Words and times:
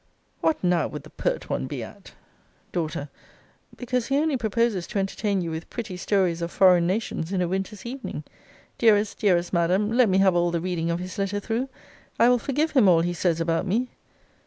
What 0.39 0.63
now 0.63 0.87
would 0.87 1.03
the 1.03 1.11
pert 1.11 1.47
one 1.47 1.67
be 1.67 1.83
at? 1.83 2.13
D. 2.71 2.87
Because 3.77 4.07
he 4.07 4.17
only 4.17 4.35
proposes 4.35 4.87
to 4.87 4.97
entertain 4.97 5.43
you 5.43 5.51
with 5.51 5.69
pretty 5.69 5.95
stories 5.95 6.41
of 6.41 6.49
foreign 6.51 6.87
nations 6.87 7.31
in 7.31 7.39
a 7.39 7.47
winter's 7.47 7.85
evening. 7.85 8.23
Dearest, 8.79 9.19
dearest 9.19 9.53
Madam, 9.53 9.91
let 9.91 10.09
me 10.09 10.17
have 10.17 10.33
all 10.35 10.49
the 10.49 10.59
reading 10.59 10.89
of 10.89 10.97
his 10.97 11.19
letter 11.19 11.39
through. 11.39 11.69
I 12.17 12.29
will 12.29 12.39
forgive 12.39 12.71
him 12.71 12.89
all 12.89 13.01
he 13.01 13.13
says 13.13 13.39
about 13.39 13.67
me. 13.67 13.91